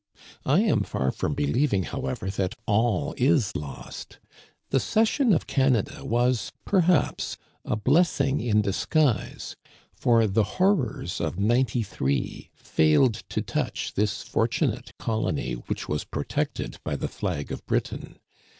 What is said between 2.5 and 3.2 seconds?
all